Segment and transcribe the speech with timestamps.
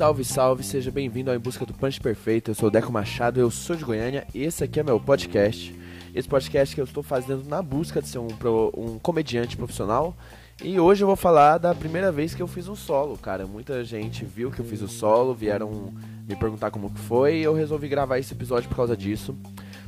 [0.00, 2.52] Salve, salve, seja bem-vindo ao Em Busca do Punch Perfeito.
[2.52, 5.78] Eu sou o Deco Machado, eu sou de Goiânia e esse aqui é meu podcast.
[6.14, 8.28] Esse podcast que eu estou fazendo na busca de ser um,
[8.76, 10.16] um comediante profissional.
[10.62, 13.46] E hoje eu vou falar da primeira vez que eu fiz um solo, cara.
[13.46, 15.90] Muita gente viu que eu fiz o solo, vieram
[16.28, 19.34] me perguntar como que foi e eu resolvi gravar esse episódio por causa disso.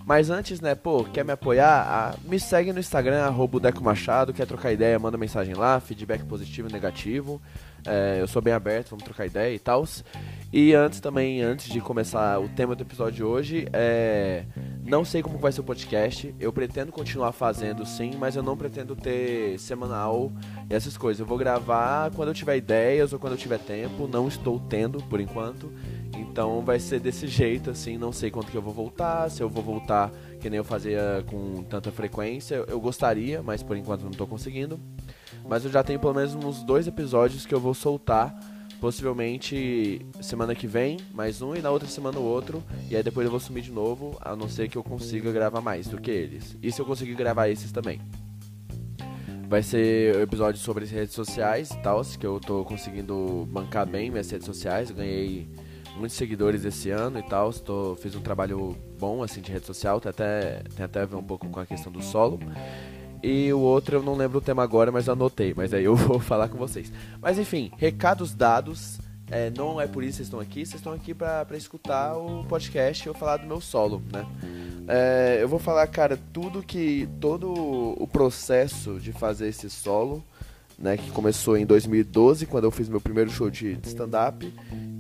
[0.06, 1.86] Mas antes, né, pô, quer me apoiar?
[1.86, 6.24] Ah, me segue no Instagram, arroba Deco Machado, quer trocar ideia, manda mensagem lá, feedback
[6.24, 7.40] positivo e negativo.
[7.86, 9.84] É, eu sou bem aberto, vamos trocar ideia e tal.
[10.52, 14.44] E antes também, antes de começar o tema do episódio de hoje, é,
[14.84, 16.34] não sei como vai ser o podcast.
[16.38, 20.30] Eu pretendo continuar fazendo sim, mas eu não pretendo ter semanal
[20.70, 21.20] e essas coisas.
[21.20, 24.06] Eu vou gravar quando eu tiver ideias ou quando eu tiver tempo.
[24.06, 25.72] Não estou tendo por enquanto.
[26.16, 29.48] Então vai ser desse jeito, assim, não sei quanto que eu vou voltar, se eu
[29.48, 30.10] vou voltar
[30.42, 32.64] que nem eu fazia com tanta frequência.
[32.66, 34.78] Eu gostaria, mas por enquanto não estou conseguindo.
[35.48, 38.38] Mas eu já tenho pelo menos uns dois episódios que eu vou soltar.
[38.80, 42.60] Possivelmente semana que vem, mais um, e na outra semana o outro.
[42.90, 45.60] E aí depois eu vou sumir de novo, a não ser que eu consiga gravar
[45.60, 46.56] mais do que eles.
[46.60, 48.00] E se eu conseguir gravar esses também.
[49.48, 54.10] Vai ser episódio sobre as redes sociais e tal, que eu tô conseguindo bancar bem
[54.10, 54.90] minhas redes sociais.
[54.90, 55.48] Eu ganhei
[55.96, 57.52] muitos seguidores esse ano e tal.
[57.96, 61.22] Fiz um trabalho bom assim de rede social, tem até, tem até a ver um
[61.22, 62.40] pouco com a questão do solo.
[63.22, 65.54] E o outro eu não lembro o tema agora, mas anotei.
[65.56, 66.92] Mas aí eu vou falar com vocês.
[67.20, 68.98] Mas enfim, recados dados.
[69.30, 70.66] É, não é por isso que vocês estão aqui.
[70.66, 74.26] Vocês estão aqui pra, escutar o podcast e eu falar do meu solo, né?
[74.88, 77.08] É, eu vou falar, cara, tudo que.
[77.20, 80.22] Todo o processo de fazer esse solo,
[80.78, 80.96] né?
[80.96, 84.52] Que começou em 2012, quando eu fiz meu primeiro show de stand-up.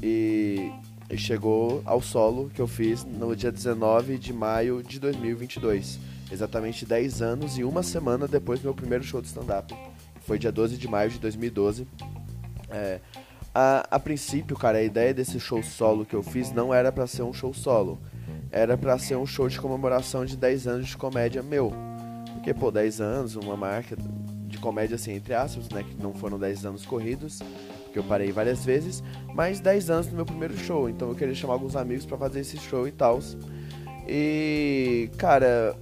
[0.02, 0.72] E,
[1.10, 6.86] e chegou ao solo que eu fiz no dia 19 de maio de 2022 exatamente
[6.86, 9.74] 10 anos e uma semana depois do meu primeiro show de stand-up.
[10.22, 11.86] Foi dia 12 de maio de 2012.
[12.70, 13.00] É,
[13.54, 17.06] a, a princípio, cara, a ideia desse show solo que eu fiz não era para
[17.06, 18.00] ser um show solo.
[18.50, 21.72] Era para ser um show de comemoração de 10 anos de comédia meu.
[22.34, 23.96] Porque, pô, 10 anos, uma marca
[24.46, 25.82] de comédia assim, entre aspas, né?
[25.82, 27.40] Que não foram 10 anos corridos,
[27.84, 29.02] porque eu parei várias vezes,
[29.34, 30.88] mas 10 anos no meu primeiro show.
[30.88, 33.20] Então eu queria chamar alguns amigos para fazer esse show e tal.
[34.06, 35.76] E, cara,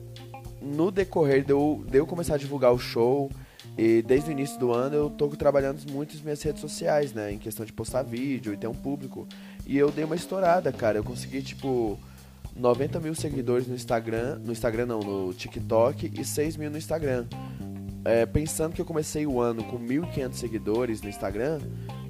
[0.61, 3.31] no decorrer de eu, de eu começar a divulgar o show,
[3.77, 7.33] e desde o início do ano eu tô trabalhando muito nas minhas redes sociais, né?
[7.33, 9.27] Em questão de postar vídeo e ter um público.
[9.67, 10.99] E eu dei uma estourada, cara.
[10.99, 11.99] Eu consegui, tipo,
[12.57, 14.39] 90 mil seguidores no Instagram.
[14.45, 17.27] No Instagram não, no TikTok e 6 mil no Instagram.
[18.05, 21.61] É, pensando que eu comecei o ano com 1.500 seguidores no Instagram,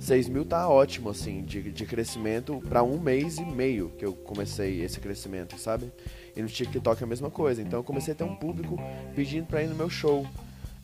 [0.00, 4.14] 6 mil tá ótimo, assim, de, de crescimento para um mês e meio que eu
[4.14, 5.92] comecei esse crescimento, sabe?
[6.34, 7.60] E no TikTok é a mesma coisa.
[7.60, 8.78] Então eu comecei a ter um público
[9.14, 10.26] pedindo pra ir no meu show.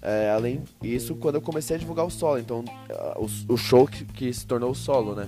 [0.03, 2.63] É, além disso, quando eu comecei a divulgar o solo, então
[3.17, 5.27] o, o show que, que, se tornou o solo, né?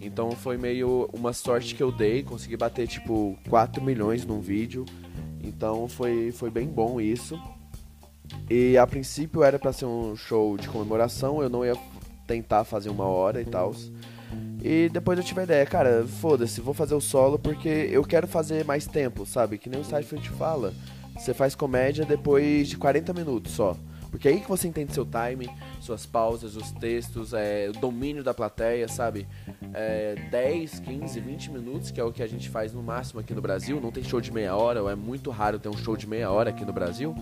[0.00, 4.84] Então foi meio uma sorte que eu dei, consegui bater tipo 4 milhões num vídeo.
[5.42, 7.40] Então foi, foi bem bom isso.
[8.50, 11.76] E a princípio era para ser um show de comemoração, eu não ia
[12.28, 13.74] tentar fazer uma hora e tal.
[14.62, 18.28] E depois eu tive a ideia, cara, foda-se, vou fazer o solo porque eu quero
[18.28, 19.56] fazer mais tempo, sabe?
[19.56, 20.74] Que nem o Seinfeld fala.
[21.16, 23.76] Você faz comédia depois de 40 minutos só.
[24.10, 25.50] Porque é aí que você entende seu time,
[25.80, 29.26] suas pausas, os textos, é, o domínio da plateia, sabe?
[29.74, 33.34] É, 10, 15, 20 minutos, que é o que a gente faz no máximo aqui
[33.34, 33.80] no Brasil.
[33.80, 36.30] Não tem show de meia hora, ou é muito raro ter um show de meia
[36.30, 37.14] hora aqui no Brasil.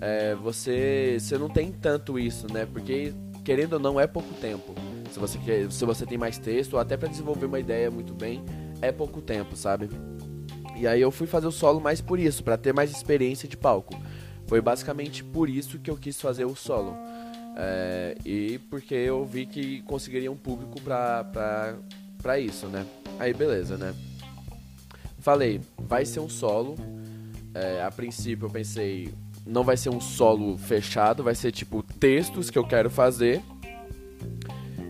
[0.00, 2.66] É, você, você não tem tanto isso, né?
[2.66, 3.14] Porque,
[3.46, 4.74] querendo ou não, é pouco tempo.
[5.12, 8.12] Se você, quer, se você tem mais texto, ou até para desenvolver uma ideia muito
[8.12, 8.44] bem,
[8.82, 9.88] é pouco tempo, sabe?
[10.74, 13.56] E aí eu fui fazer o solo mais por isso, para ter mais experiência de
[13.56, 13.94] palco.
[14.48, 16.96] Foi basicamente por isso que eu quis fazer o solo.
[17.56, 21.76] É, e porque eu vi que conseguiria um público pra, pra,
[22.20, 22.84] pra isso, né?
[23.16, 23.94] Aí beleza, né?
[25.20, 26.74] Falei, vai ser um solo.
[27.54, 29.14] É, a princípio eu pensei,
[29.46, 33.40] não vai ser um solo fechado, vai ser tipo textos que eu quero fazer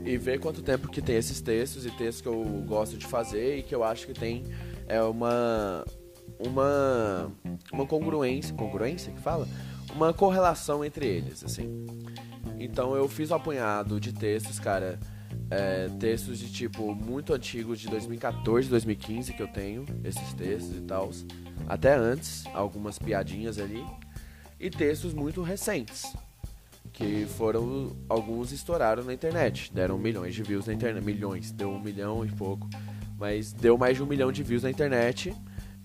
[0.04, 3.58] e ver quanto tempo que tem esses textos e textos que eu gosto de fazer
[3.58, 4.44] e que eu acho que tem
[4.88, 5.84] é uma
[6.38, 7.30] uma
[7.70, 9.46] uma congruência, congruência que fala,
[9.94, 11.86] uma correlação entre eles, assim.
[12.58, 14.98] Então eu fiz um apanhado de textos, cara,
[15.50, 20.80] é, textos de tipo muito antigos de 2014, 2015 que eu tenho esses textos e
[20.80, 21.10] tal,
[21.68, 23.84] até antes, algumas piadinhas ali
[24.58, 26.04] e textos muito recentes
[26.96, 31.78] que foram alguns estouraram na internet, deram milhões de views na internet, milhões, deu um
[31.78, 32.66] milhão e pouco,
[33.18, 35.34] mas deu mais de um milhão de views na internet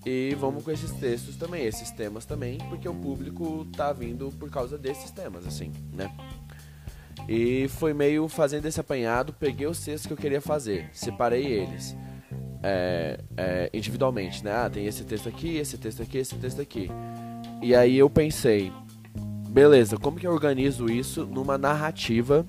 [0.05, 4.49] E vamos com esses textos também, esses temas também, porque o público tá vindo por
[4.49, 6.09] causa desses temas, assim, né?
[7.27, 11.95] E foi meio fazendo esse apanhado, peguei os textos que eu queria fazer, separei eles
[12.63, 14.51] é, é, individualmente, né?
[14.53, 16.89] Ah, tem esse texto aqui, esse texto aqui, esse texto aqui.
[17.61, 18.71] E aí eu pensei,
[19.49, 22.43] beleza, como que eu organizo isso numa narrativa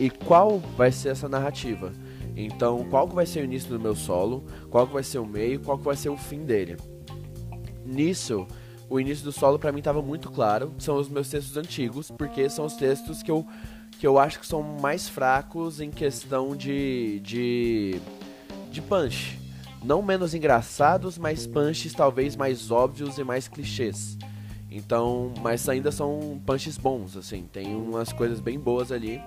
[0.00, 1.92] e qual vai ser essa narrativa?
[2.36, 5.26] Então, qual que vai ser o início do meu solo, qual que vai ser o
[5.26, 6.76] meio, qual que vai ser o fim dele?
[7.84, 8.44] Nisso,
[8.90, 12.50] o início do solo para mim estava muito claro, são os meus textos antigos, porque
[12.50, 13.46] são os textos que eu,
[14.00, 18.00] que eu acho que são mais fracos em questão de, de,
[18.70, 19.38] de punch.
[19.84, 24.18] Não menos engraçados, mas punches talvez mais óbvios e mais clichês.
[24.76, 29.22] Então, mas ainda são punches bons, assim, tem umas coisas bem boas ali.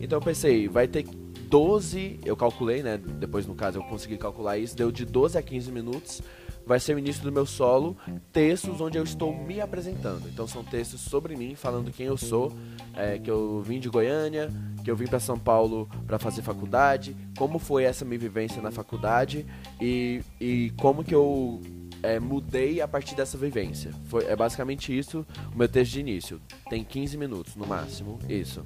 [0.00, 2.96] Então eu pensei, vai ter 12, eu calculei, né?
[2.96, 6.22] Depois no caso eu consegui calcular isso, deu de 12 a 15 minutos.
[6.66, 7.94] Vai ser o início do meu solo,
[8.32, 10.26] textos onde eu estou me apresentando.
[10.26, 12.50] Então são textos sobre mim, falando quem eu sou,
[12.96, 14.50] é, que eu vim de Goiânia,
[14.82, 18.70] que eu vim para São Paulo para fazer faculdade, como foi essa minha vivência na
[18.70, 19.44] faculdade.
[19.78, 21.60] E, e como que eu
[22.04, 23.90] é, mudei a partir dessa vivência.
[24.04, 26.40] Foi, é basicamente isso o meu texto de início.
[26.68, 28.64] Tem 15 minutos no máximo, isso.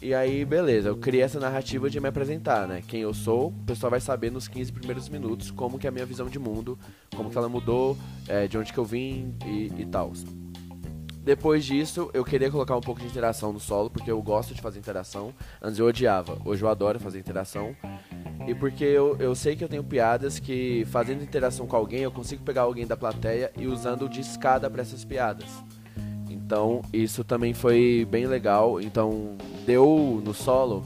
[0.00, 2.84] E aí, beleza, eu criei essa narrativa de me apresentar, né?
[2.86, 5.90] Quem eu sou, o pessoal vai saber nos 15 primeiros minutos como que é a
[5.90, 6.78] minha visão de mundo,
[7.16, 7.98] como que ela mudou,
[8.28, 10.12] é, de onde que eu vim e, e tal.
[11.28, 14.62] Depois disso, eu queria colocar um pouco de interação no solo, porque eu gosto de
[14.62, 15.34] fazer interação.
[15.60, 17.76] Antes eu odiava, hoje eu adoro fazer interação.
[18.46, 22.10] E porque eu, eu sei que eu tenho piadas que, fazendo interação com alguém, eu
[22.10, 25.44] consigo pegar alguém da plateia e usando de escada para essas piadas.
[26.30, 28.80] Então, isso também foi bem legal.
[28.80, 29.36] Então,
[29.66, 30.82] deu no solo.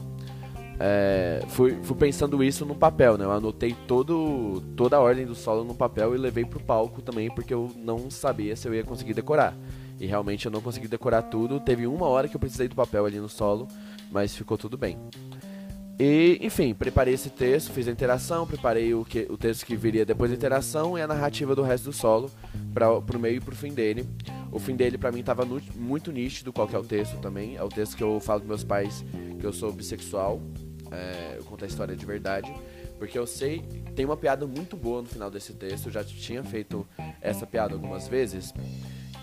[0.77, 3.23] É, fui, fui pensando isso no papel, né?
[3.23, 7.33] Eu anotei todo, toda a ordem do solo no papel e levei pro palco também,
[7.33, 9.55] porque eu não sabia se eu ia conseguir decorar.
[10.03, 11.61] E realmente eu não consegui decorar tudo.
[11.61, 13.69] Teve uma hora que eu precisei do papel ali no solo,
[14.11, 14.97] mas ficou tudo bem.
[15.97, 20.05] E, enfim, preparei esse texto, fiz a interação, preparei o, que, o texto que viria
[20.05, 22.29] depois da interação e a narrativa do resto do solo
[22.73, 24.05] para pro meio e pro fim dele.
[24.51, 27.55] O fim dele para mim estava muito nítido qual que é o texto também.
[27.55, 29.05] É o texto que eu falo com meus pais
[29.39, 30.41] que eu sou bissexual.
[30.91, 32.53] É, eu conto a história de verdade.
[32.99, 33.61] Porque eu sei,
[33.95, 35.85] tem uma piada muito boa no final desse texto.
[35.85, 36.85] Eu já tinha feito
[37.21, 38.53] essa piada algumas vezes.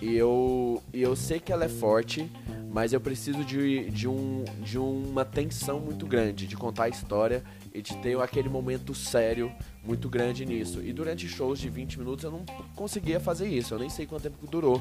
[0.00, 2.30] E eu, e eu sei que ela é forte,
[2.72, 7.42] mas eu preciso de, de, um, de uma tensão muito grande, de contar a história
[7.74, 9.52] e de ter aquele momento sério
[9.84, 10.80] muito grande nisso.
[10.80, 12.44] E durante shows de 20 minutos eu não
[12.74, 14.80] conseguia fazer isso, eu nem sei quanto tempo durou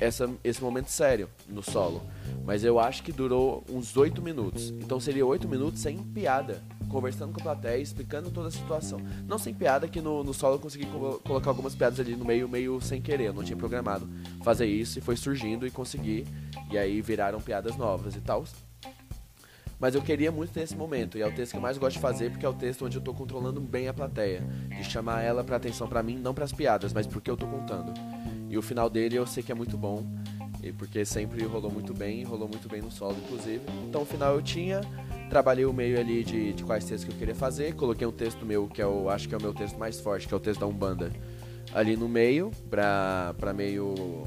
[0.00, 2.02] essa, esse momento sério no solo.
[2.44, 4.70] Mas eu acho que durou uns 8 minutos.
[4.70, 9.00] Então seria 8 minutos sem piada, conversando com a plateia, explicando toda a situação.
[9.26, 12.24] Não sem piada, que no, no solo eu consegui co colocar algumas piadas ali no
[12.24, 14.08] meio, meio sem querer, eu não tinha programado
[14.42, 16.26] fazer isso e foi surgindo e consegui.
[16.70, 18.44] E aí viraram piadas novas e tal.
[19.78, 21.96] Mas eu queria muito ter esse momento, e é o texto que eu mais gosto
[21.96, 24.42] de fazer, porque é o texto onde eu tô controlando bem a plateia.
[24.68, 27.46] De chamar ela pra atenção para mim, não para as piadas, mas porque eu tô
[27.46, 27.92] contando.
[28.54, 30.06] E o final dele eu sei que é muito bom,
[30.62, 33.60] e porque sempre rolou muito bem, rolou muito bem no solo, inclusive.
[33.88, 34.80] Então o final eu tinha,
[35.28, 38.46] trabalhei o meio ali de, de quais textos que eu queria fazer, coloquei um texto
[38.46, 40.60] meu, que eu acho que é o meu texto mais forte, que é o texto
[40.60, 41.10] da Umbanda,
[41.74, 44.22] ali no meio, pra, pra meio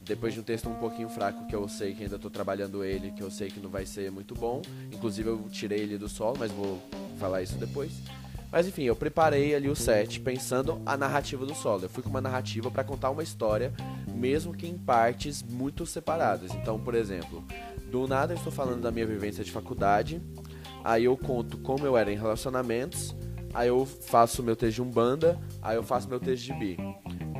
[0.00, 3.10] depois de um texto um pouquinho fraco que eu sei que ainda estou trabalhando ele,
[3.10, 4.62] que eu sei que não vai ser muito bom.
[4.92, 6.80] Inclusive eu tirei ele do solo, mas vou
[7.18, 7.90] falar isso depois.
[8.50, 11.84] Mas enfim, eu preparei ali o set pensando a narrativa do solo.
[11.84, 13.72] Eu fui com uma narrativa para contar uma história,
[14.12, 16.52] mesmo que em partes muito separadas.
[16.54, 17.44] Então, por exemplo,
[17.90, 20.20] do nada eu estou falando da minha vivência de faculdade,
[20.84, 23.14] aí eu conto como eu era em relacionamentos,
[23.54, 26.76] aí eu faço meu texto de umbanda, aí eu faço meu texto de bi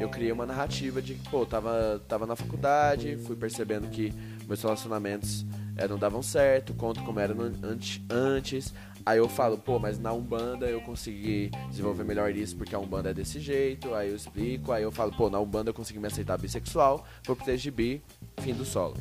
[0.02, 4.12] eu criei uma narrativa de que, pô, tava, tava na faculdade, fui percebendo que
[4.47, 5.45] meus relacionamentos
[5.76, 8.75] é, não davam certo, conto como era antes, antes.
[9.04, 13.11] Aí eu falo, pô, mas na Umbanda eu consegui desenvolver melhor isso porque a Umbanda
[13.11, 13.95] é desse jeito.
[13.95, 17.35] Aí eu explico, aí eu falo, pô, na Umbanda eu consegui me aceitar bissexual, vou
[17.35, 18.02] pro bi,
[18.40, 18.97] fim do solo.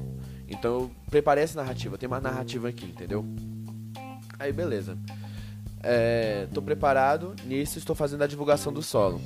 [0.47, 3.25] Então eu preparei essa narrativa, tem uma narrativa aqui, entendeu?
[4.37, 4.97] Aí beleza.
[5.81, 9.21] É, tô preparado, nisso estou fazendo a divulgação do solo.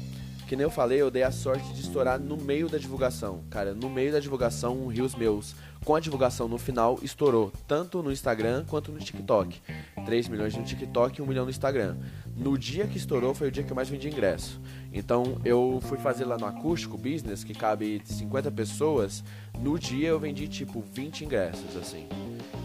[0.48, 3.44] Que nem eu falei, eu dei a sorte de estourar no meio da divulgação.
[3.50, 7.52] Cara, no meio da divulgação, um Rios Meus, com a divulgação no final, estourou.
[7.68, 9.62] Tanto no Instagram quanto no TikTok.
[10.06, 11.98] 3 milhões no TikTok e 1 milhão no Instagram.
[12.36, 14.60] No dia que estourou, foi o dia que eu mais vendi ingresso.
[14.92, 19.24] Então, eu fui fazer lá no Acústico Business, que cabe 50 pessoas.
[19.60, 22.08] No dia, eu vendi, tipo, 20 ingressos, assim.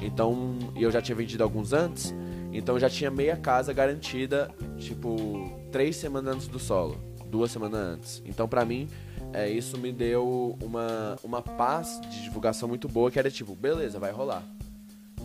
[0.03, 2.15] Então, eu já tinha vendido alguns antes.
[2.53, 8.23] Então, já tinha meia casa garantida, tipo, três semanas antes do solo duas semanas antes.
[8.25, 8.89] Então, pra mim,
[9.33, 13.99] é, isso me deu uma, uma paz de divulgação muito boa, que era tipo, beleza,
[13.99, 14.43] vai rolar.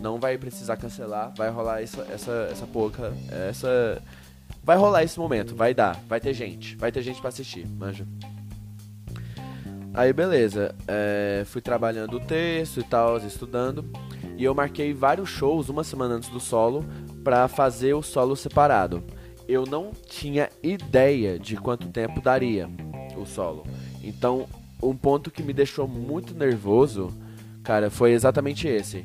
[0.00, 3.12] Não vai precisar cancelar, vai rolar essa, essa, essa pouca,
[3.48, 4.02] essa...
[4.62, 8.06] Vai rolar esse momento, vai dar, vai ter gente, vai ter gente para assistir, manja.
[9.92, 13.84] Aí beleza, é, fui trabalhando o texto e tal, estudando,
[14.36, 16.84] e eu marquei vários shows uma semana antes do solo
[17.22, 19.04] para fazer o solo separado.
[19.46, 22.68] Eu não tinha ideia de quanto tempo daria
[23.16, 23.66] o solo.
[24.02, 24.46] Então,
[24.82, 27.12] um ponto que me deixou muito nervoso,
[27.62, 29.04] cara, foi exatamente esse.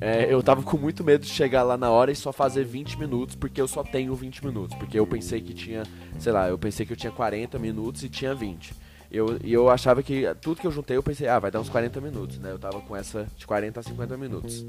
[0.00, 2.98] É, eu tava com muito medo de chegar lá na hora e só fazer 20
[2.98, 4.76] minutos, porque eu só tenho 20 minutos.
[4.76, 5.84] Porque eu pensei que tinha,
[6.18, 8.74] sei lá, eu pensei que eu tinha 40 minutos e tinha 20.
[9.10, 11.68] Eu, e eu achava que tudo que eu juntei, eu pensei, ah, vai dar uns
[11.68, 12.50] 40 minutos, né?
[12.50, 14.66] Eu tava com essa de 40 a 50 minutos.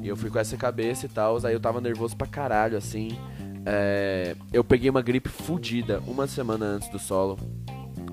[0.00, 3.18] E eu fui com essa cabeça e tal, aí eu tava nervoso pra caralho, assim.
[3.64, 7.38] É, eu peguei uma gripe fodida uma semana antes do solo.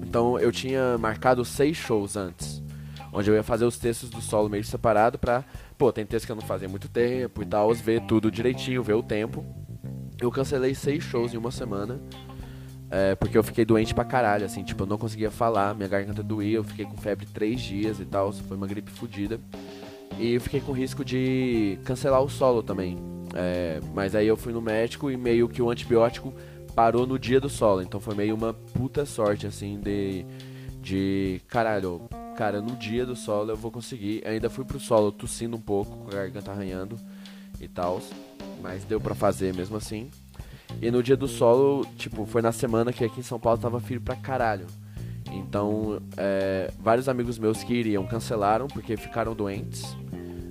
[0.01, 2.62] Então eu tinha marcado seis shows antes.
[3.12, 5.44] Onde eu ia fazer os textos do solo meio separado pra.
[5.77, 8.94] Pô, tem texto que eu não fazia muito tempo e tal, ver tudo direitinho, ver
[8.94, 9.46] o tempo.
[10.22, 12.00] Eu cancelei seis shows em uma semana.
[12.91, 16.24] É, porque eu fiquei doente pra caralho, assim, tipo, eu não conseguia falar, minha garganta
[16.24, 19.39] doía, eu fiquei com febre três dias e tal, foi uma gripe fodida.
[20.18, 22.98] E eu fiquei com risco de cancelar o solo também.
[23.33, 26.33] É, mas aí eu fui no médico e meio que o antibiótico
[26.75, 27.81] parou no dia do solo.
[27.81, 30.25] Então foi meio uma puta sorte, assim, de.
[30.81, 31.41] De.
[31.48, 32.07] Caralho,
[32.38, 34.25] cara, no dia do solo eu vou conseguir.
[34.25, 36.95] Ainda fui pro solo tossindo um pouco, com a garganta arranhando
[37.59, 38.01] e tal.
[38.62, 40.09] Mas deu pra fazer mesmo assim.
[40.81, 43.79] E no dia do solo, tipo, foi na semana que aqui em São Paulo tava
[43.79, 44.67] frio pra caralho.
[45.31, 49.83] Então, é, vários amigos meus que iriam cancelaram porque ficaram doentes.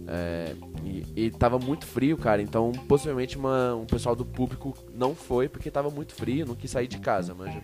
[0.06, 0.54] É,
[0.88, 2.40] e, e tava muito frio, cara.
[2.40, 6.70] Então, possivelmente uma, um pessoal do público não foi porque tava muito frio, não quis
[6.70, 7.62] sair de casa, manja.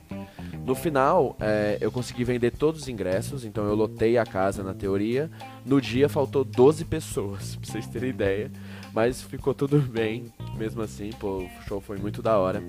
[0.64, 4.74] No final, é, eu consegui vender todos os ingressos, então eu lotei a casa na
[4.74, 5.30] teoria.
[5.64, 8.50] No dia faltou 12 pessoas, pra vocês terem ideia.
[8.92, 12.62] Mas ficou tudo bem, mesmo assim, pô, o show foi muito da hora.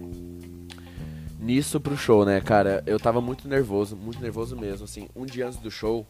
[1.46, 5.08] Nisso pro show, né, cara, eu tava muito nervoso, muito nervoso mesmo, assim.
[5.16, 6.04] Um dia antes do show,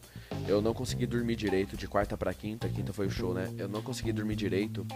[0.47, 3.53] eu não consegui dormir direito, de quarta para quinta, quinta foi o show, né?
[3.57, 4.87] Eu não consegui dormir direito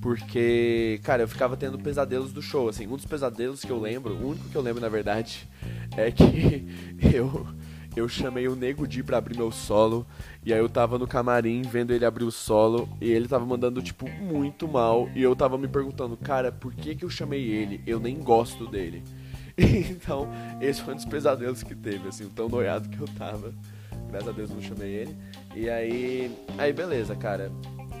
[0.00, 2.86] porque, cara, eu ficava tendo pesadelos do show, assim.
[2.86, 5.46] Um dos pesadelos que eu lembro, o único que eu lembro na verdade,
[5.98, 6.66] é que
[7.14, 7.46] eu
[7.94, 10.06] eu chamei o Nego Di pra abrir meu solo.
[10.46, 12.88] E aí eu tava no camarim vendo ele abrir o solo.
[13.02, 15.10] E ele tava mandando, tipo, muito mal.
[15.14, 17.82] E eu tava me perguntando, cara, por que que eu chamei ele?
[17.86, 19.02] Eu nem gosto dele.
[19.90, 20.28] então,
[20.60, 23.52] esse foi um dos pesadelos que teve, assim, tão noiado que eu tava.
[24.08, 25.16] Graças a Deus não chamei ele.
[25.54, 26.36] E aí.
[26.58, 27.50] Aí beleza, cara.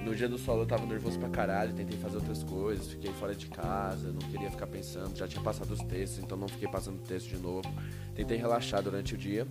[0.04, 3.36] No dia do solo eu tava nervoso pra caralho, tentei fazer outras coisas, fiquei fora
[3.36, 7.00] de casa, não queria ficar pensando, já tinha passado os textos, então não fiquei passando
[7.02, 7.72] texto de novo.
[8.12, 9.46] Tentei relaxar durante o dia.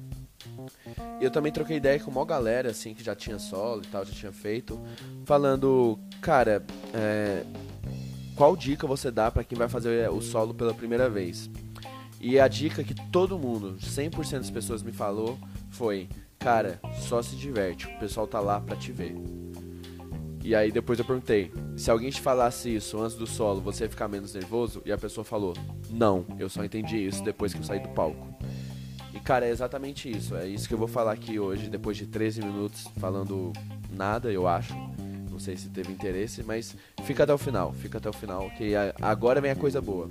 [1.21, 4.03] E eu também troquei ideia com uma galera, assim, que já tinha solo e tal,
[4.03, 4.79] já tinha feito,
[5.25, 7.45] falando, cara, é,
[8.35, 11.49] qual dica você dá para quem vai fazer o solo pela primeira vez?
[12.21, 15.39] E a dica que todo mundo, 100% das pessoas me falou
[15.71, 19.15] foi: Cara, só se diverte, o pessoal tá lá pra te ver.
[20.43, 23.89] E aí depois eu perguntei: Se alguém te falasse isso antes do solo, você ia
[23.89, 24.83] ficar menos nervoso?
[24.85, 25.55] E a pessoa falou:
[25.89, 28.27] Não, eu só entendi isso depois que eu saí do palco.
[29.13, 30.35] E cara, é exatamente isso.
[30.35, 33.51] É isso que eu vou falar aqui hoje, depois de 13 minutos falando
[33.91, 34.75] nada, eu acho.
[35.29, 38.73] Não sei se teve interesse, mas fica até o final, fica até o final, que
[39.01, 40.07] agora vem a coisa boa.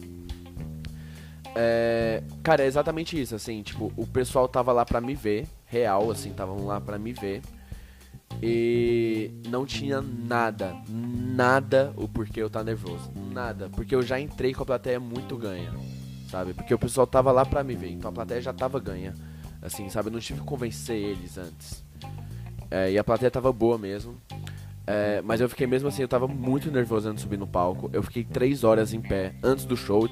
[1.55, 6.11] É, cara, é exatamente isso, assim, tipo, o pessoal tava lá pra me ver, real,
[6.11, 7.43] assim, estavam lá pra me ver.
[8.43, 13.11] E não tinha nada, nada o porquê eu tá nervoso.
[13.33, 15.73] Nada, porque eu já entrei com a plateia muito ganha,
[16.31, 16.55] sabe?
[16.55, 19.15] Porque o pessoal tava lá pra me ver, então a plateia já tava ganha.
[19.61, 20.09] Assim, sabe?
[20.09, 21.85] Eu não tive que convencer eles antes.
[22.71, 24.17] É, e a plateia tava boa mesmo.
[24.87, 27.91] É, mas eu fiquei mesmo assim, eu tava muito nervoso antes de subir no palco.
[27.93, 30.09] Eu fiquei três horas em pé antes do show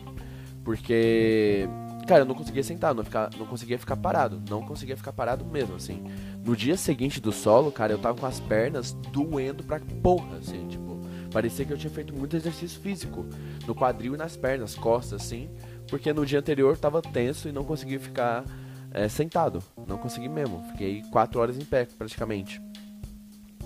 [0.69, 1.67] porque,
[2.07, 4.39] cara, eu não conseguia sentar, não, ficar, não conseguia ficar parado.
[4.51, 6.05] Não conseguia ficar parado mesmo, assim.
[6.45, 10.69] No dia seguinte do solo, cara, eu tava com as pernas doendo pra porra, assim,
[10.69, 11.01] tipo.
[11.33, 13.25] Parecia que eu tinha feito muito exercício físico.
[13.67, 15.49] No quadril e nas pernas, costas, assim.
[15.89, 18.45] Porque no dia anterior tava tenso e não conseguia ficar
[18.91, 19.63] é, sentado.
[19.87, 20.63] Não consegui mesmo.
[20.73, 22.61] Fiquei quatro horas em pé, praticamente.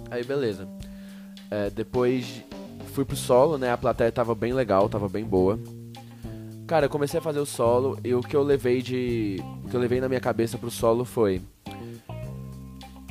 [0.09, 0.69] Aí, beleza.
[1.51, 2.45] É, depois
[2.93, 3.73] fui pro solo, né?
[3.73, 5.59] A plateia tava bem legal, tava bem boa.
[6.73, 9.37] Cara, eu comecei a fazer o solo e o que eu levei de.
[9.63, 11.43] O que eu levei na minha cabeça pro solo foi.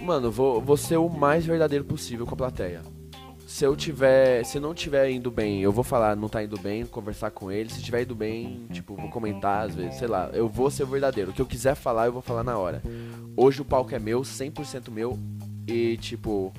[0.02, 2.82] Mano, vou, vou ser o mais verdadeiro possível com a plateia.
[3.46, 6.88] se eu tiver, se não tiver indo bem, eu vou falar, não tá indo bem,
[6.88, 7.70] conversar com ele.
[7.70, 11.30] Se tiver indo bem, tipo, vou comentar às vezes, sei lá, eu vou ser verdadeiro.
[11.30, 12.82] O que eu quiser falar, eu vou falar na hora.
[13.38, 15.20] Hoje o palco é meu, 100% meu
[15.68, 16.52] e tipo,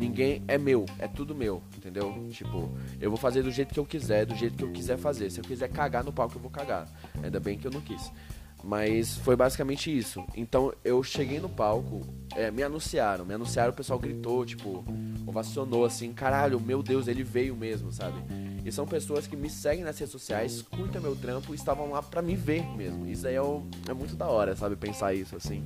[0.00, 2.26] ninguém é meu, é tudo meu, entendeu?
[2.30, 5.30] Tipo, eu vou fazer do jeito que eu quiser, do jeito que eu quiser fazer.
[5.30, 6.88] Se eu quiser cagar no palco, eu vou cagar.
[7.22, 8.10] Ainda bem que eu não quis.
[8.64, 10.24] Mas foi basicamente isso.
[10.34, 12.00] Então eu cheguei no palco,
[12.34, 14.84] é, me anunciaram, me anunciaram, o pessoal gritou, tipo,
[15.26, 18.18] ovacionou assim, caralho, meu Deus, ele veio mesmo, sabe?
[18.64, 22.02] E são pessoas que me seguem nas redes sociais, curtem meu trampo e estavam lá
[22.02, 23.06] pra me ver mesmo.
[23.06, 24.76] Isso aí é, o, é muito da hora, sabe?
[24.76, 25.64] Pensar isso assim.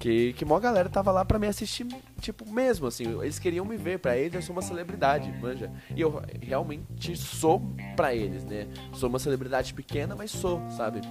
[0.00, 1.86] Que, que maior galera tava lá pra me assistir,
[2.22, 3.04] tipo, mesmo, assim.
[3.20, 5.70] Eles queriam me ver, pra eles eu sou uma celebridade, manja.
[5.94, 7.60] E eu realmente sou
[7.94, 8.66] pra eles, né?
[8.94, 11.02] Sou uma celebridade pequena, mas sou, sabe?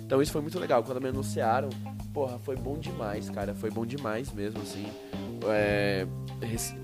[0.00, 0.84] Então isso foi muito legal.
[0.84, 1.68] Quando me anunciaram,
[2.14, 3.56] porra, foi bom demais, cara.
[3.56, 4.86] Foi bom demais mesmo, assim.
[5.48, 6.06] É,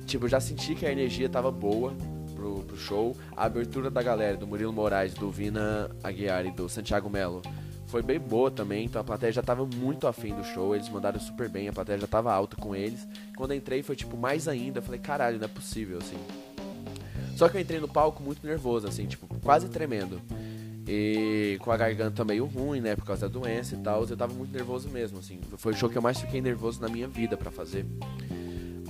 [0.06, 1.94] tipo, eu já senti que a energia tava boa
[2.34, 3.16] pro, pro show.
[3.36, 7.42] A abertura da galera, do Murilo Moraes, do Vina Aguiar e do Santiago Melo,
[7.94, 8.86] foi bem boa também.
[8.86, 10.74] Então a plateia já tava muito afim do show.
[10.74, 13.06] Eles mandaram super bem, a plateia já tava alta com eles.
[13.36, 14.80] Quando entrei foi tipo mais ainda.
[14.80, 16.16] Eu falei, caralho, não é possível, assim.
[17.36, 20.20] Só que eu entrei no palco muito nervoso, assim, tipo, quase tremendo.
[20.88, 22.96] E com a garganta meio ruim, né?
[22.96, 24.04] Por causa da doença e tal.
[24.04, 25.38] Eu tava muito nervoso mesmo, assim.
[25.56, 27.86] Foi o show que eu mais fiquei nervoso na minha vida para fazer.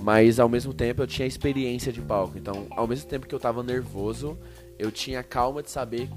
[0.01, 2.39] Mas ao mesmo tempo eu tinha experiência de palco.
[2.39, 4.35] Então, ao mesmo tempo que eu tava nervoso,
[4.79, 6.09] eu tinha calma de saber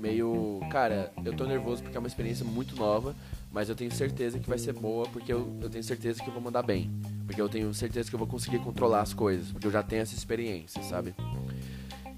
[0.00, 0.60] meio.
[0.70, 3.14] Cara, eu tô nervoso porque é uma experiência muito nova.
[3.52, 6.32] Mas eu tenho certeza que vai ser boa porque eu, eu tenho certeza que eu
[6.32, 6.90] vou mandar bem.
[7.26, 9.50] Porque eu tenho certeza que eu vou conseguir controlar as coisas.
[9.50, 11.14] Porque eu já tenho essa experiência, sabe?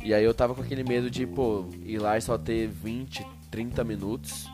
[0.04, 3.26] E aí eu tava com aquele medo de, pô, ir lá e só ter 20,
[3.50, 4.50] 30 minutos.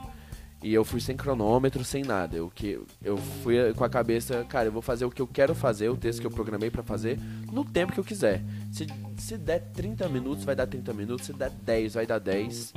[0.63, 2.37] E eu fui sem cronômetro, sem nada.
[2.37, 5.55] Eu, que, eu fui com a cabeça, cara, eu vou fazer o que eu quero
[5.55, 7.19] fazer, o texto que eu programei para fazer,
[7.53, 8.43] no tempo que eu quiser.
[8.73, 11.27] Se, se der 30 minutos, vai dar 30 minutos.
[11.27, 12.75] Se der 10, vai dar 10.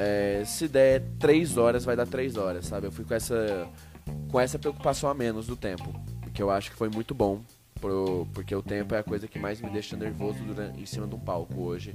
[0.00, 2.86] É, se der 3 horas, vai dar 3 horas, sabe?
[2.86, 3.68] Eu fui com essa,
[4.30, 5.92] com essa preocupação a menos do tempo.
[6.32, 7.42] Que eu acho que foi muito bom
[7.80, 11.06] Pro, porque o tempo é a coisa que mais me deixa nervoso durante, em cima
[11.06, 11.94] de um palco hoje.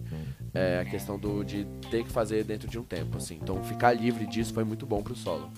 [0.54, 3.40] É a questão do, de ter que fazer dentro de um tempo, assim.
[3.42, 5.52] Então ficar livre disso foi muito bom pro solo.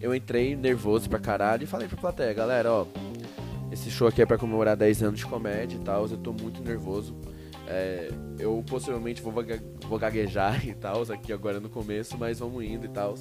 [0.00, 2.86] Eu entrei nervoso pra caralho e falei pra plateia, galera, ó,
[3.72, 6.62] esse show aqui é pra comemorar 10 anos de comédia e tal, eu tô muito
[6.62, 7.14] nervoso.
[7.66, 9.32] É, eu possivelmente vou,
[9.88, 13.14] vou gaguejar e tal, aqui agora no começo, mas vamos indo e tal.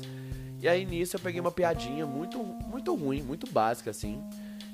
[0.62, 4.22] E aí nisso eu peguei uma piadinha muito, muito ruim, muito básica assim.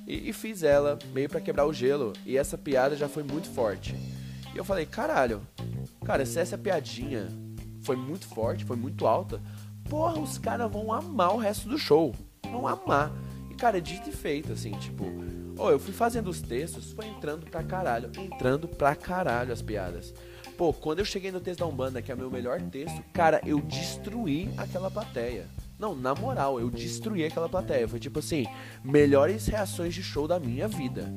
[0.08, 2.14] E, e fiz ela meio para quebrar o gelo.
[2.26, 3.96] E essa piada já foi muito forte.
[4.54, 5.42] E eu falei, caralho,
[6.06, 7.28] cara, se essa piadinha
[7.82, 9.42] foi muito forte, foi muito alta,
[9.90, 12.14] porra, os caras vão amar o resto do show.
[12.44, 13.12] Vão amar.
[13.50, 15.06] E, cara, dito e feito, assim, tipo.
[15.62, 19.62] Ô, oh, eu fui fazendo os textos, foi entrando pra caralho, entrando pra caralho as
[19.62, 20.12] piadas.
[20.58, 23.40] Pô, quando eu cheguei no texto da Umbanda, que é o meu melhor texto, cara,
[23.46, 25.46] eu destruí aquela plateia.
[25.78, 27.88] Não, na moral, eu destruí aquela plateia.
[27.88, 28.48] Foi tipo assim,
[28.84, 31.14] melhores reações de show da minha vida.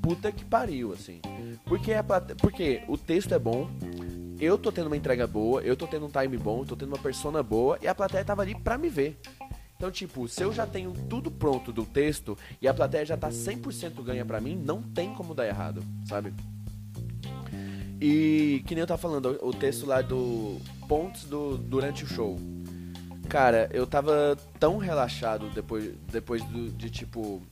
[0.00, 1.20] Puta que pariu, assim.
[1.66, 2.36] Porque, a plate...
[2.36, 3.68] Porque o texto é bom,
[4.40, 7.02] eu tô tendo uma entrega boa, eu tô tendo um time bom, tô tendo uma
[7.02, 9.20] persona boa, e a plateia tava ali pra me ver.
[9.84, 13.28] Então, tipo, se eu já tenho tudo pronto do texto e a plateia já tá
[13.28, 16.32] 100% ganha pra mim, não tem como dar errado, sabe?
[18.00, 22.38] E que nem eu tava falando, o texto lá do pontos do durante o show.
[23.28, 27.42] Cara, eu tava tão relaxado depois, depois do, de tipo.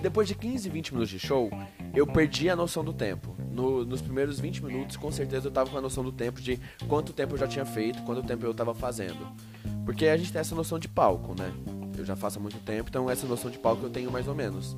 [0.00, 1.50] Depois de 15, 20 minutos de show,
[1.94, 3.36] eu perdi a noção do tempo.
[3.50, 6.58] No, nos primeiros 20 minutos, com certeza eu tava com a noção do tempo de
[6.88, 9.51] quanto tempo eu já tinha feito, quanto tempo eu tava fazendo.
[9.84, 11.52] Porque a gente tem essa noção de palco, né?
[11.96, 14.34] Eu já faço há muito tempo, então essa noção de palco eu tenho mais ou
[14.34, 14.76] menos.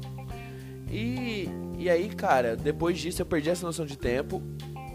[0.90, 4.42] E, e aí, cara, depois disso eu perdi essa noção de tempo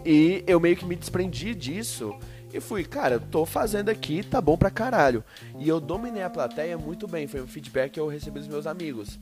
[0.04, 2.14] e eu meio que me desprendi disso
[2.52, 5.22] e fui, cara, tô fazendo aqui, tá bom pra caralho.
[5.58, 8.66] E eu dominei a plateia muito bem, foi um feedback que eu recebi dos meus
[8.66, 9.18] amigos.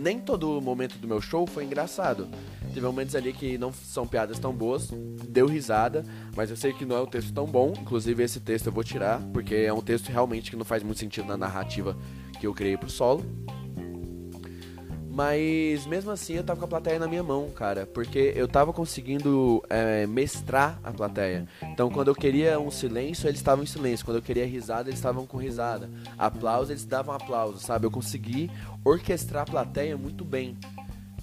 [0.00, 2.28] Nem todo momento do meu show foi engraçado.
[2.72, 4.88] Teve momentos ali que não são piadas tão boas,
[5.28, 7.74] deu risada, mas eu sei que não é um texto tão bom.
[7.78, 10.98] Inclusive, esse texto eu vou tirar, porque é um texto realmente que não faz muito
[10.98, 11.96] sentido na narrativa
[12.40, 13.24] que eu criei pro solo.
[15.12, 17.84] Mas mesmo assim eu tava com a plateia na minha mão, cara.
[17.84, 21.46] Porque eu tava conseguindo é, mestrar a plateia.
[21.62, 24.06] Então quando eu queria um silêncio, eles estavam em silêncio.
[24.06, 25.90] Quando eu queria risada, eles estavam com risada.
[26.16, 27.84] Aplauso, eles davam aplauso, sabe?
[27.84, 28.50] Eu consegui
[28.82, 30.56] orquestrar a plateia muito bem.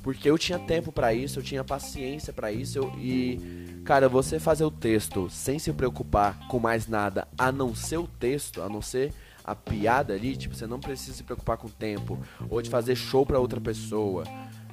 [0.03, 2.77] Porque eu tinha tempo para isso, eu tinha paciência para isso.
[2.77, 7.73] Eu, e, cara, você fazer o texto sem se preocupar com mais nada a não
[7.73, 9.11] ser o texto, a não ser
[9.49, 12.19] a piada ali, tipo, você não precisa se preocupar com o tempo
[12.51, 14.23] ou de fazer show para outra pessoa.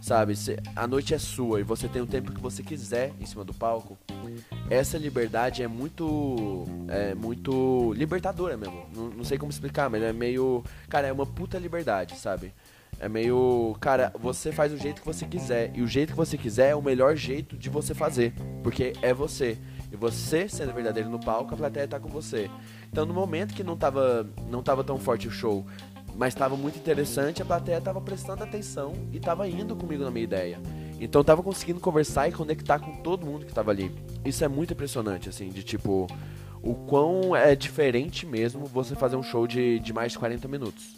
[0.02, 0.34] sabe?
[0.74, 3.54] A noite é sua e você tem o tempo que você quiser em cima do
[3.54, 3.96] palco.
[4.68, 6.64] Essa liberdade é muito.
[6.88, 8.86] É muito libertadora mesmo.
[8.94, 10.62] Não, não sei como explicar, mas é meio.
[10.90, 12.52] Cara, é uma puta liberdade, sabe?
[13.00, 13.74] É meio.
[13.80, 15.72] Cara, você faz o jeito que você quiser.
[15.74, 18.34] E o jeito que você quiser é o melhor jeito de você fazer.
[18.62, 19.56] Porque é você.
[19.90, 22.50] E você sendo verdadeiro no palco, a plateia tá com você.
[22.90, 25.66] Então no momento que não tava, não tava tão forte o show,
[26.14, 30.24] mas estava muito interessante, a plateia estava prestando atenção e estava indo comigo na minha
[30.24, 30.58] ideia.
[30.98, 33.94] Então eu tava conseguindo conversar e conectar com todo mundo que estava ali.
[34.24, 36.06] Isso é muito impressionante, assim, de tipo,
[36.62, 40.96] o quão é diferente mesmo você fazer um show de, de mais de 40 minutos.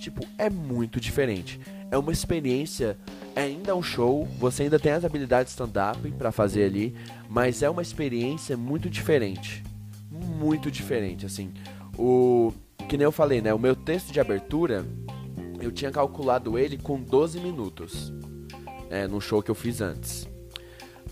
[0.00, 1.60] Tipo, é muito diferente.
[1.90, 2.96] É uma experiência,
[3.34, 6.94] é ainda um show, você ainda tem as habilidades stand-up para fazer ali,
[7.28, 9.64] mas é uma experiência muito diferente.
[10.38, 11.52] Muito diferente, assim.
[11.96, 12.52] O,
[12.88, 13.52] que nem eu falei, né?
[13.52, 14.86] O meu texto de abertura,
[15.60, 18.12] eu tinha calculado ele com 12 minutos.
[18.88, 20.28] É, no show que eu fiz antes.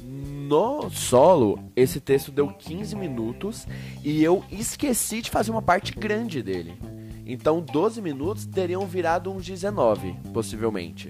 [0.02, 3.66] No solo, esse texto deu 15 minutos
[4.04, 6.78] e eu esqueci de fazer uma parte grande dele.
[7.26, 11.08] Então 12 minutos teriam virado uns 19, possivelmente.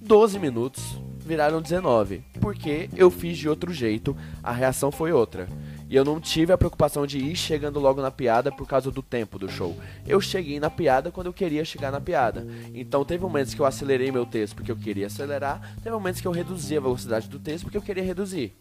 [0.00, 5.46] 12 minutos viraram 19, porque eu fiz de outro jeito, a reação foi outra.
[5.88, 9.02] E eu não tive a preocupação de ir chegando logo na piada por causa do
[9.02, 9.76] tempo do show.
[10.06, 12.46] Eu cheguei na piada quando eu queria chegar na piada.
[12.74, 16.26] Então teve momentos que eu acelerei meu texto porque eu queria acelerar, teve momentos que
[16.26, 18.54] eu reduzi a velocidade do texto porque eu queria reduzir.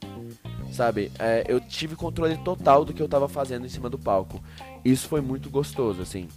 [0.72, 1.12] Sabe?
[1.18, 4.44] É, eu tive controle total do que eu tava fazendo em cima do palco.
[4.84, 6.28] Isso foi muito gostoso, assim.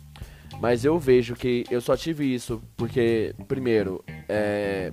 [0.60, 4.90] Mas eu vejo que eu só tive isso porque, primeiro, é.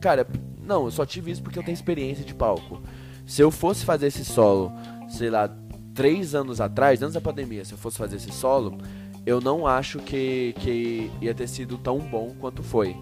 [0.00, 0.26] Cara,
[0.62, 2.82] não, eu só tive isso porque eu tenho experiência de palco.
[3.26, 4.72] Se eu fosse fazer esse solo,
[5.08, 5.48] sei lá,
[5.94, 8.78] três anos atrás, antes da pandemia, se eu fosse fazer esse solo,
[9.24, 12.94] eu não acho que, que ia ter sido tão bom quanto foi.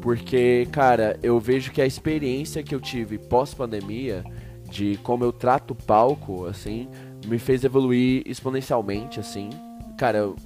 [0.00, 4.24] Porque, cara, eu vejo que a experiência que eu tive pós-pandemia,
[4.68, 6.88] de como eu trato o palco, assim,
[7.26, 9.50] me fez evoluir exponencialmente, assim.
[9.96, 10.36] Cara, eu,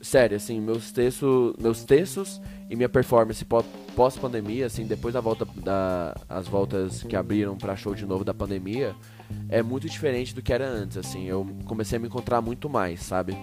[0.00, 3.44] sério, assim, meus textos, meus textos e minha performance
[3.94, 8.34] pós-pandemia, assim, depois da volta da as voltas que abriram para show de novo da
[8.34, 8.94] pandemia,
[9.48, 11.24] é muito diferente do que era antes, assim.
[11.26, 13.36] Eu comecei a me encontrar muito mais, sabe?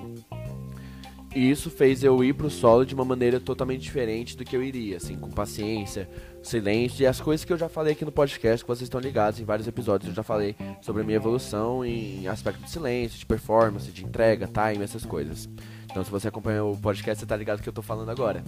[1.35, 4.61] E isso fez eu ir pro solo de uma maneira totalmente diferente do que eu
[4.61, 6.07] iria, assim, com paciência,
[6.43, 9.39] silêncio e as coisas que eu já falei aqui no podcast, que vocês estão ligados
[9.39, 13.25] em vários episódios, eu já falei sobre a minha evolução em aspecto de silêncio, de
[13.25, 15.49] performance, de entrega, time, essas coisas.
[15.89, 18.43] Então se você acompanha o podcast, você tá ligado do que eu tô falando agora.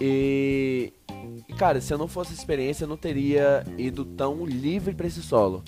[0.00, 0.92] E,
[1.56, 5.62] cara, se eu não fosse experiência, eu não teria ido tão livre para esse solo.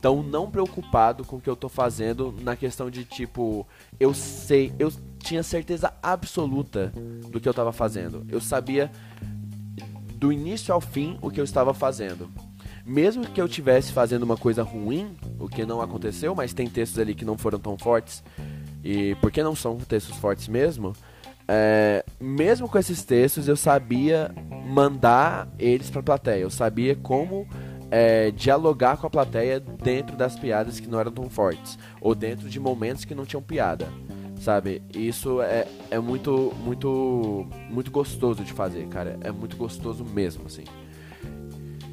[0.00, 3.66] Tão não preocupado com o que eu tô fazendo na questão de tipo,
[4.00, 6.92] eu sei, eu tinha certeza absoluta
[7.28, 8.26] do que eu tava fazendo.
[8.28, 8.90] Eu sabia
[10.16, 12.28] do início ao fim o que eu estava fazendo.
[12.84, 16.98] Mesmo que eu tivesse fazendo uma coisa ruim, o que não aconteceu, mas tem textos
[16.98, 18.24] ali que não foram tão fortes.
[18.82, 20.92] E porque não são textos fortes mesmo,
[21.54, 24.34] é, mesmo com esses textos, eu sabia
[24.66, 26.40] mandar eles para a plateia.
[26.40, 27.46] Eu sabia como
[27.90, 32.48] é, dialogar com a plateia dentro das piadas que não eram tão fortes ou dentro
[32.48, 33.86] de momentos que não tinham piada,
[34.40, 34.82] sabe?
[34.94, 39.18] Isso é, é muito, muito, muito gostoso de fazer, cara.
[39.20, 40.64] É muito gostoso mesmo, assim.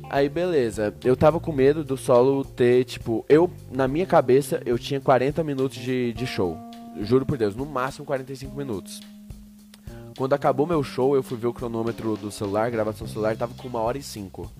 [0.09, 4.79] Aí beleza, eu tava com medo do solo ter, tipo, eu, na minha cabeça, eu
[4.79, 6.57] tinha 40 minutos de, de show.
[7.01, 9.01] Juro por Deus, no máximo 45 minutos.
[10.19, 13.53] Quando acabou meu show, eu fui ver o cronômetro do celular, gravação do celular, tava
[13.53, 14.51] com uma hora e cinco.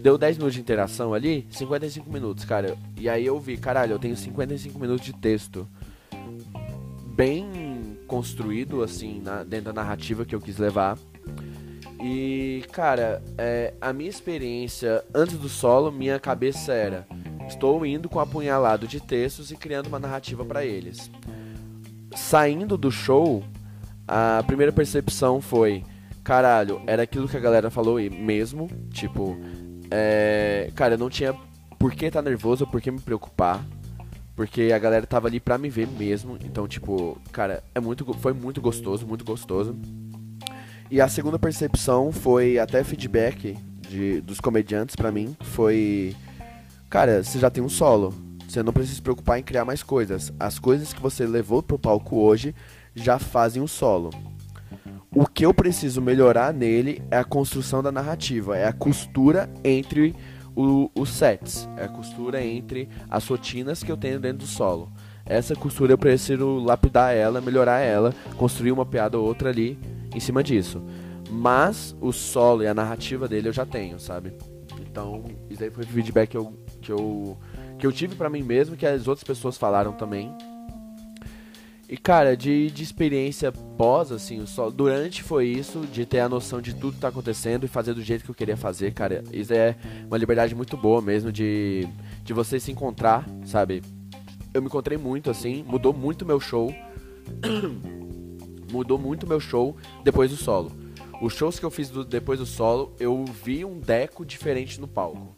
[0.00, 2.74] Deu 10 minutos de interação ali, 55 minutos, cara.
[2.96, 5.68] E aí eu vi, caralho, eu tenho 55 minutos de texto
[7.14, 10.96] bem construído, assim, na, dentro da narrativa que eu quis levar.
[12.02, 17.06] E, cara, é, a minha experiência antes do solo, minha cabeça era:
[17.46, 21.10] estou indo com apunhalado de textos e criando uma narrativa para eles.
[22.16, 23.44] Saindo do show,
[24.12, 25.82] a primeira percepção foi:
[26.22, 28.68] caralho, era aquilo que a galera falou e mesmo.
[28.90, 29.38] Tipo,
[29.90, 31.34] é, cara, eu não tinha
[31.78, 33.64] por que estar tá nervoso, por que me preocupar.
[34.36, 36.38] Porque a galera tava ali pra me ver mesmo.
[36.44, 39.74] Então, tipo, cara, é muito, foi muito gostoso, muito gostoso.
[40.90, 43.56] E a segunda percepção foi até feedback
[43.88, 45.34] de, dos comediantes para mim.
[45.40, 46.14] Foi.
[46.90, 48.14] Cara, você já tem um solo.
[48.46, 50.30] Você não precisa se preocupar em criar mais coisas.
[50.38, 52.54] As coisas que você levou pro palco hoje
[52.94, 54.10] já fazem o solo.
[55.14, 60.14] O que eu preciso melhorar nele é a construção da narrativa, é a costura entre
[60.56, 64.90] os sets, é a costura entre as rotinas que eu tenho dentro do solo.
[65.24, 69.78] Essa costura eu preciso lapidar ela, melhorar ela, construir uma piada ou outra ali
[70.14, 70.82] em cima disso.
[71.30, 74.32] Mas o solo e a narrativa dele eu já tenho, sabe?
[74.80, 77.38] Então, isso aí foi o feedback que eu, que eu,
[77.78, 80.34] que eu tive para mim mesmo, que as outras pessoas falaram também.
[81.92, 86.58] E cara, de, de experiência pós, assim, só durante foi isso, de ter a noção
[86.58, 89.22] de tudo que tá acontecendo e fazer do jeito que eu queria fazer, cara.
[89.30, 89.76] Isso é
[90.06, 91.86] uma liberdade muito boa mesmo de,
[92.24, 93.82] de você se encontrar, sabe?
[94.54, 96.74] Eu me encontrei muito, assim, mudou muito meu show.
[98.72, 100.72] mudou muito meu show depois do solo.
[101.20, 104.88] Os shows que eu fiz do, depois do solo, eu vi um deco diferente no
[104.88, 105.36] palco.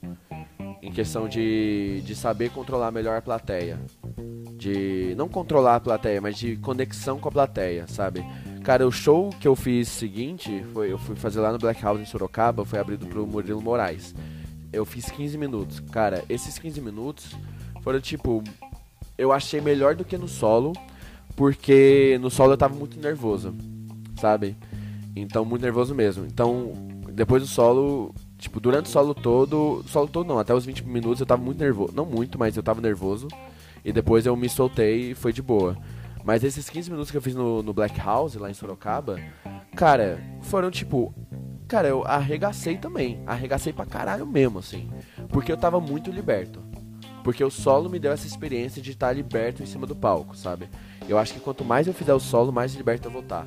[0.81, 3.81] Em questão de, de saber controlar melhor a plateia
[4.65, 8.25] de não controlar a plateia, mas de conexão com a plateia, sabe?
[8.63, 12.01] Cara, o show que eu fiz seguinte, foi, eu fui fazer lá no Black House
[12.01, 14.15] em Sorocaba, foi abrido pro Murilo Moraes.
[14.73, 15.81] Eu fiz 15 minutos.
[15.93, 17.37] Cara, esses 15 minutos
[17.83, 18.43] foram tipo.
[19.19, 20.73] Eu achei melhor do que no solo,
[21.37, 23.55] porque no solo eu tava muito nervoso,
[24.19, 24.57] sabe?
[25.15, 26.25] Então, muito nervoso mesmo.
[26.25, 26.73] Então,
[27.13, 29.85] depois do solo, tipo, durante o solo todo.
[29.87, 31.93] Solo todo não, até os 20 minutos eu tava muito nervoso.
[31.95, 33.29] Não muito, mas eu tava nervoso.
[33.85, 35.77] E depois eu me soltei e foi de boa.
[36.25, 39.21] Mas esses 15 minutos que eu fiz no, no Black House, lá em Sorocaba,
[39.77, 41.15] cara, foram tipo.
[41.69, 43.23] Cara, eu arregacei também.
[43.27, 44.89] Arregacei pra caralho mesmo, assim.
[45.29, 46.63] Porque eu tava muito liberto.
[47.23, 50.69] Porque o solo me deu essa experiência de estar liberto em cima do palco, sabe?
[51.09, 53.47] Eu acho que quanto mais eu fizer o solo, mais liberto eu vou estar.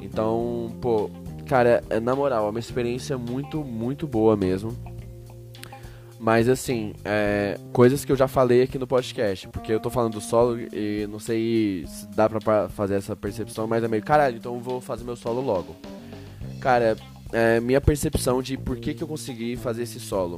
[0.00, 1.10] Então, pô,
[1.46, 4.74] cara, é, na moral, é uma experiência muito, muito boa mesmo.
[6.20, 10.12] Mas assim, é, coisas que eu já falei aqui no podcast, porque eu tô falando
[10.12, 14.36] do solo e não sei se dá pra fazer essa percepção, mas é meio, caralho,
[14.36, 15.74] então eu vou fazer meu solo logo.
[16.60, 16.94] Cara,
[17.32, 20.36] é, minha percepção de por que, que eu consegui fazer esse solo.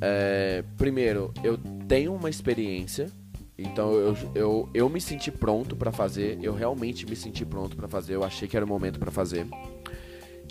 [0.00, 3.10] É, primeiro, eu tenho uma experiência,
[3.58, 7.88] então eu, eu, eu me senti pronto para fazer, eu realmente me senti pronto para
[7.88, 9.48] fazer, eu achei que era o momento para fazer.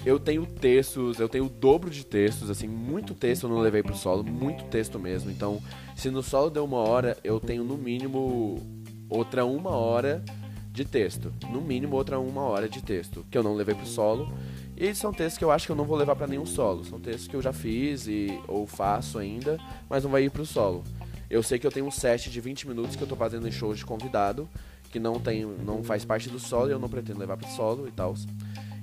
[0.05, 3.81] Eu tenho textos, eu tenho o dobro de textos, assim, muito texto eu não levei
[3.81, 5.31] pro solo, muito texto mesmo.
[5.31, 5.59] Então,
[5.95, 8.61] se no solo deu uma hora, eu tenho no mínimo
[9.09, 10.23] outra uma hora
[10.71, 11.33] de texto.
[11.49, 14.31] No mínimo outra uma hora de texto, que eu não levei pro solo.
[14.77, 16.85] E são textos que eu acho que eu não vou levar para nenhum solo.
[16.85, 19.57] São textos que eu já fiz e ou faço ainda,
[19.89, 20.83] mas não vai ir pro solo.
[21.27, 23.51] Eu sei que eu tenho um set de 20 minutos que eu tô fazendo em
[23.51, 24.47] shows de convidado,
[24.91, 27.87] que não tem, não faz parte do solo e eu não pretendo levar pro solo
[27.87, 28.13] e tal.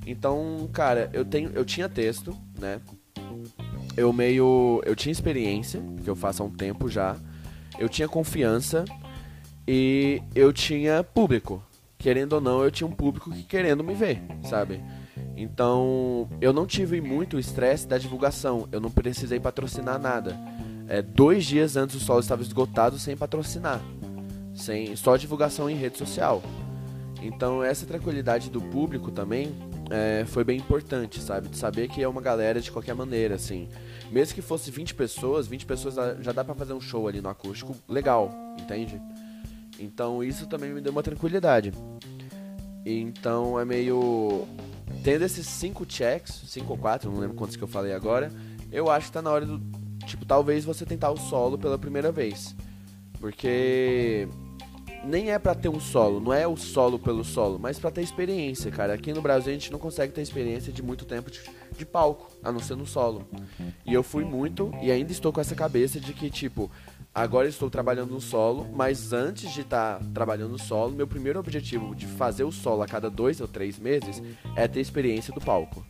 [0.07, 2.81] Então, cara, eu tenho, eu tinha texto, né?
[3.97, 7.17] Eu meio, eu tinha experiência, que eu faço há um tempo já.
[7.79, 8.85] Eu tinha confiança
[9.67, 11.63] e eu tinha público.
[11.99, 14.81] Querendo ou não, eu tinha um público que querendo me ver, sabe?
[15.37, 18.69] Então, eu não tive muito estresse da divulgação.
[18.73, 20.37] Eu não precisei patrocinar nada.
[20.89, 23.81] É, dois dias antes o solo estava esgotado sem patrocinar,
[24.55, 26.43] sem só divulgação em rede social.
[27.23, 29.55] Então, essa tranquilidade do público também
[29.91, 31.49] é, foi bem importante, sabe?
[31.49, 33.69] De saber que é uma galera de qualquer maneira, assim.
[34.11, 37.29] Mesmo que fosse 20 pessoas, 20 pessoas já dá pra fazer um show ali no
[37.29, 39.01] acústico legal, entende?
[39.79, 41.73] Então isso também me deu uma tranquilidade.
[42.85, 44.47] Então é meio.
[45.03, 48.31] Tendo esses 5 checks, 5 ou 4, não lembro quantos que eu falei agora,
[48.71, 49.61] eu acho que tá na hora do.
[50.07, 52.55] Tipo, talvez você tentar o solo pela primeira vez.
[53.21, 54.29] Porque
[55.05, 58.03] nem é para ter um solo, não é o solo pelo solo, mas para ter
[58.03, 58.95] experiência, cara.
[58.95, 61.41] Aqui no Brasil a gente não consegue ter experiência de muito tempo de,
[61.77, 63.27] de, palco, a não ser no solo.
[63.85, 66.71] E eu fui muito e ainda estou com essa cabeça de que, tipo,
[67.15, 71.41] agora estou trabalhando no solo, mas antes de estar tá trabalhando no solo, meu primeiro
[71.41, 74.23] objetivo de fazer o solo a cada dois ou três meses
[74.55, 75.85] é ter experiência do palco.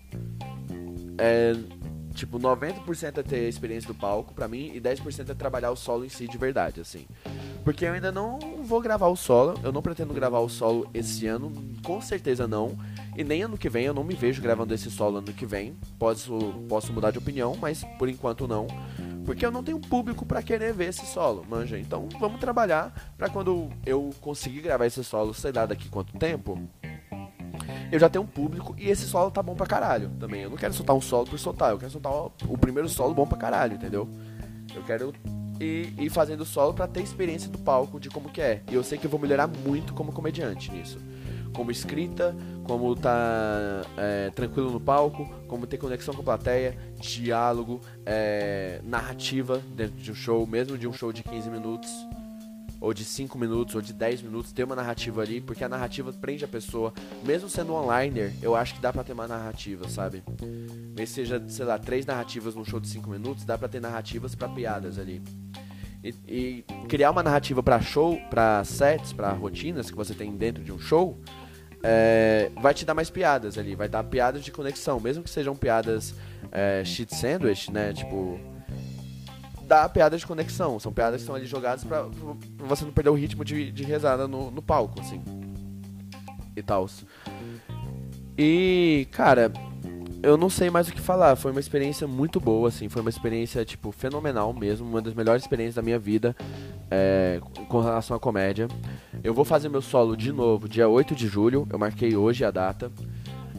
[1.19, 1.55] É,
[2.15, 6.05] tipo, 90% é ter experiência do palco pra mim e 10% é trabalhar o solo
[6.05, 7.07] em si de verdade, assim.
[7.65, 11.27] Porque eu ainda não vou gravar o solo, eu não pretendo gravar o solo esse
[11.27, 11.53] ano,
[11.85, 12.77] com certeza não.
[13.17, 15.77] E nem ano que vem, eu não me vejo gravando esse solo ano que vem.
[15.99, 18.67] Posso, posso mudar de opinião, mas por enquanto não.
[19.25, 21.79] Porque eu não tenho público para querer ver esse solo, manja.
[21.79, 26.59] Então vamos trabalhar para quando eu conseguir gravar esse solo, sei lá daqui quanto tempo,
[27.93, 30.43] eu já tenho um público e esse solo tá bom pra caralho também.
[30.43, 33.27] Eu não quero soltar um solo por soltar, eu quero soltar o primeiro solo bom
[33.27, 34.09] pra caralho, entendeu?
[34.75, 35.13] Eu quero
[35.61, 38.63] e, e fazendo solo para ter experiência do palco de como que é.
[38.71, 40.99] E eu sei que eu vou melhorar muito como comediante nisso.
[41.53, 42.35] Como escrita,
[42.65, 49.63] como tá é, tranquilo no palco, como ter conexão com a plateia, diálogo, é, narrativa
[49.75, 51.91] dentro de um show, mesmo de um show de 15 minutos
[52.83, 56.13] ou de 5 minutos, ou de 10 minutos, ter uma narrativa ali, porque a narrativa
[56.13, 56.93] prende a pessoa.
[57.25, 60.21] Mesmo sendo online, eu acho que dá pra ter uma narrativa, sabe?
[60.97, 64.35] Mesmo seja, sei lá, três narrativas num show de 5 minutos, dá pra ter narrativas
[64.35, 65.23] para piadas ali.
[66.03, 70.65] E, e, criar uma narrativa para show, para sets, para rotinas que você tem dentro
[70.65, 71.21] de um show,
[71.85, 75.55] é, vai te dar mais piadas ali, vai dar piadas de conexão, mesmo que sejam
[75.55, 76.17] piadas
[76.51, 77.93] é, shit sandwich, né?
[77.93, 78.41] Tipo,
[79.67, 83.11] dá piadas de conexão, são piadas que estão ali jogadas pra, pra você não perder
[83.11, 85.23] o ritmo de, de rezada no, no palco, assim.
[86.55, 86.89] E tal.
[88.37, 89.53] E, cara,
[90.23, 91.37] eu não sei mais o que falar.
[91.37, 92.89] Foi uma experiência muito boa, assim.
[92.89, 94.87] Foi uma experiência, tipo, fenomenal mesmo.
[94.87, 96.37] Uma das melhores experiências da minha vida
[96.91, 98.69] é, com relação à comédia.
[99.25, 101.67] Eu vou fazer meu solo de novo dia 8 de julho.
[101.71, 102.91] Eu marquei hoje a data.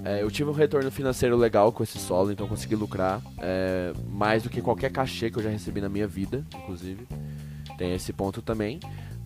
[0.05, 3.21] É, eu tive um retorno financeiro legal com esse solo, então consegui lucrar.
[3.39, 7.07] É, mais do que qualquer cachê que eu já recebi na minha vida, inclusive.
[7.77, 8.79] Tem esse ponto também.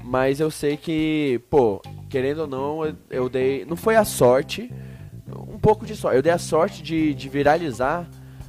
[0.03, 3.65] Mas eu sei que, pô, querendo ou não, eu, dei.
[3.65, 4.71] Não foi a sorte
[5.35, 6.15] um pouco de sorte.
[6.15, 8.07] Eu dei a sorte de, de viralizar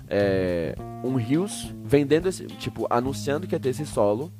[0.09, 2.47] é, um Rios vendendo esse.
[2.47, 4.31] Tipo, anunciando que ia ter esse solo.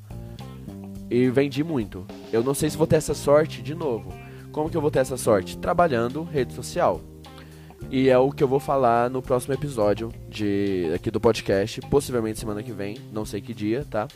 [1.09, 2.05] E vendi muito.
[2.31, 4.13] Eu não sei se vou ter essa sorte de novo.
[4.51, 5.57] Como que eu vou ter essa sorte?
[5.57, 7.01] Trabalhando rede social.
[7.91, 12.39] E é o que eu vou falar no próximo episódio de aqui do podcast, possivelmente
[12.39, 14.07] semana que vem, não sei que dia, tá?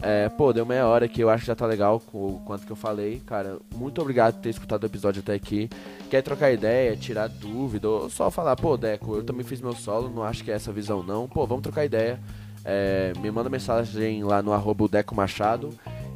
[0.00, 2.66] É, pô, deu meia hora aqui, eu acho que já tá legal com o quanto
[2.66, 3.22] que eu falei.
[3.24, 5.70] Cara, muito obrigado por ter escutado o episódio até aqui.
[6.10, 10.08] Quer trocar ideia, tirar dúvida, ou só falar, pô, Deco, eu também fiz meu solo,
[10.08, 11.28] não acho que é essa visão não.
[11.28, 12.18] Pô, vamos trocar ideia.
[12.64, 15.70] É, me manda mensagem lá no arroba Deco Machado.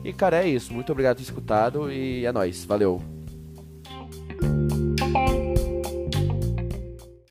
[0.05, 0.73] E, cara, é isso.
[0.73, 2.65] Muito obrigado por ter escutado e é nóis.
[2.65, 3.03] Valeu.